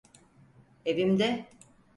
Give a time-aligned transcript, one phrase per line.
[0.85, 1.45] Evimde…